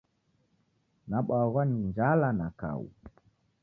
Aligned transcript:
Nabwaghwa 1.09 1.61
ni 1.69 1.77
njala 1.87 2.29
na 2.39 2.47
kau 2.59 2.83